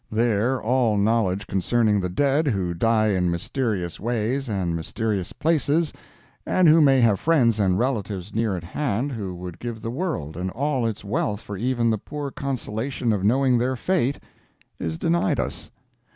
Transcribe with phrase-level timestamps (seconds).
[0.11, 5.93] There all knowledge concerning the dead who die in mysterious ways and mysterious places,
[6.43, 10.35] and who may have friends and relatives near at hand who would give the world
[10.35, 14.17] and all its wealth for even the poor consolation of knowing their fate,
[14.79, 15.69] is denied us.